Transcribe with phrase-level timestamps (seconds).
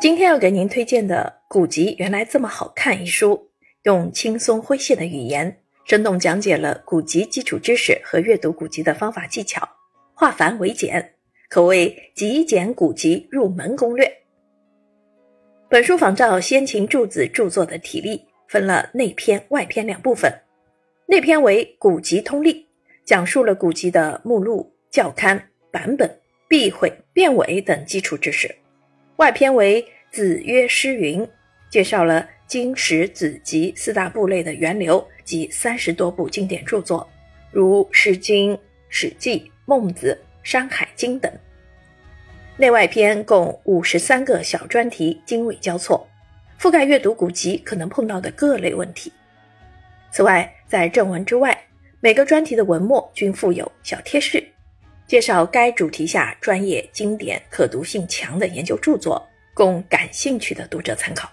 [0.00, 3.50] 今天要给您推荐的《古籍原来这么好看》一书，
[3.82, 9.68] 用轻松诙谐的语言，生动讲解了古籍基础知识和阅读古籍的方法技巧，
[10.14, 11.16] 化繁为简，
[11.50, 14.10] 可谓极简古籍入门攻略。
[15.68, 20.32] 本书仿照先秦诸子著作的体例，分了内篇、外篇两部分。
[21.08, 22.54] 内篇为《古籍通例》，
[23.04, 25.38] 讲述了古籍的目录、校勘、
[25.70, 26.10] 版本、
[26.48, 28.56] 避讳、变伪等基础知识。
[29.20, 31.20] 外篇为《子曰诗云》，
[31.68, 37.06] 介绍了经史子集四大部类的源流及三十多部经典著作，
[37.50, 38.54] 如《诗经》
[38.88, 40.18] 《史记》《孟子》
[40.50, 41.30] 《山海经》等。
[42.56, 46.08] 内外篇共五十三个小专题，经纬交错，
[46.58, 49.12] 覆盖阅读古籍可能碰到的各类问题。
[50.10, 51.66] 此外，在正文之外，
[52.00, 54.42] 每个专题的文末均附有小贴士。
[55.10, 59.20] 介绍该主题下专业、经典、可读性强的研究著作，
[59.52, 61.28] 供感兴趣的读者参考。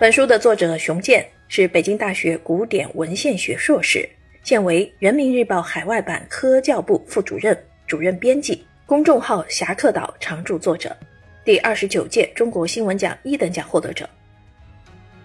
[0.00, 4.04] 本书的作者熊健是北京大学古典文献学硕士，
[4.42, 10.96] 现为人民日报海外版科教部副主任、主任编辑，公众号“侠客岛”常驻作者，
[11.44, 14.10] 第二十九届中国新闻奖一等奖获得者。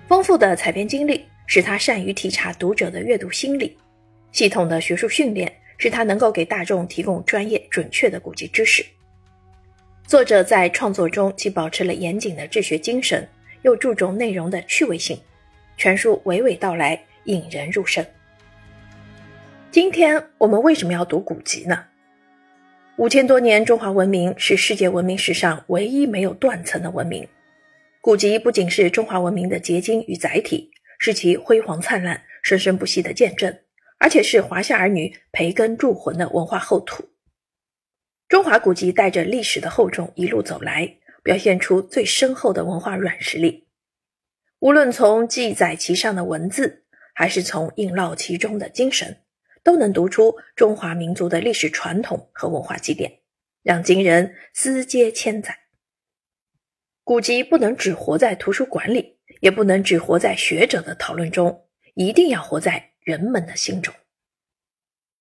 [0.08, 3.76] 丰富的采编经历使他善于体察读者的阅读心理，
[4.32, 5.52] 系统的学术训练。
[5.84, 8.86] 使他能够给大众提供专业准确的古籍知识。
[10.08, 13.28] 作者在创作中既保持了严谨的治学精神，
[13.64, 15.20] 又注重内容的趣味性，
[15.76, 18.06] 全书娓娓道来，引人入胜。
[19.72, 21.84] 今天我们为什么要读古籍呢？
[22.96, 27.28] 五千多年中华文明是世界文明史上唯一没有断层的文明。
[28.00, 33.54] 古籍不仅是中华文明的结晶与载体，是其辉煌灿烂、生生不息的见证。
[34.04, 37.08] 而且是华夏儿女培根铸魂的文化厚土。
[38.28, 43.70] 中华古籍带着历史的厚重一路走来，表现出最深厚的文化软实力。
[44.60, 49.24] 无论从记载其上的文字，还是从印烙其中的精神，
[49.64, 53.22] 都能读出中华民族的历史传统和文化积淀，
[53.62, 55.58] 让今人思接千载。
[57.06, 62.90] 古籍不能只活在图书馆里，也不能只活在学者的讨论中，一定要活在。
[63.04, 63.94] 人们的心中。